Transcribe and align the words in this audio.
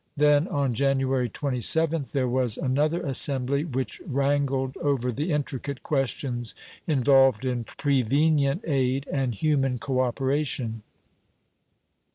Then 0.17 0.47
on 0.47 0.73
January 0.73 1.29
27th 1.29 2.11
there 2.11 2.27
was 2.27 2.57
another 2.57 3.03
assembly 3.03 3.63
which 3.65 4.01
wrangled 4.07 4.75
over 4.77 5.11
the 5.11 5.31
intricate 5.31 5.83
questions 5.83 6.55
involved 6.87 7.45
in 7.45 7.63
prevenient 7.65 8.63
aid 8.65 9.05
and 9.11 9.35
human 9.35 9.77
cooperation. 9.77 10.81